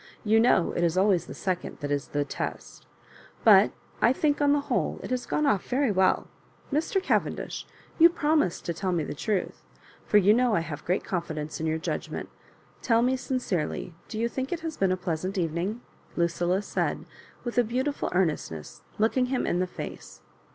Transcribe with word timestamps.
^'You 0.25 0.41
know 0.41 0.71
it 0.71 0.83
is 0.83 0.97
always 0.97 1.27
the 1.27 1.35
second 1.35 1.77
that 1.81 1.91
is 1.91 2.07
the 2.07 2.25
test 2.25 2.87
But 3.43 3.71
I 4.01 4.13
think, 4.13 4.41
on 4.41 4.51
the 4.51 4.61
whole, 4.61 4.99
it 5.03 5.11
has 5.11 5.27
gone 5.27 5.45
off 5.45 5.67
very 5.67 5.91
well 5.91 6.27
Mr. 6.73 6.99
Cavendish, 7.03 7.67
you 7.99 8.09
promiSd 8.09 8.63
to 8.63 8.73
tell 8.73 8.91
me 8.91 9.03
the 9.03 9.13
truth; 9.13 9.61
for 10.03 10.17
you 10.17 10.33
know 10.33 10.55
I 10.55 10.61
have 10.61 10.83
great 10.85 11.03
confidence 11.03 11.59
in 11.59 11.67
your 11.67 11.77
judgmevt. 11.77 12.29
Tell 12.81 13.03
me 13.03 13.15
sincerely, 13.15 13.93
do 14.07 14.17
you 14.17 14.27
think 14.27 14.51
it 14.51 14.61
has 14.61 14.75
been 14.75 14.91
a 14.91 14.97
pleasant 14.97 15.37
evening?" 15.37 15.81
Lucilla 16.15 16.63
said, 16.63 17.05
with 17.43 17.59
a 17.59 17.63
beautiful 17.63 18.09
earnestness, 18.11 18.81
looking 18.97 19.27
him 19.27 19.45
in 19.45 19.59
the 19.59 19.67
face. 19.67 20.21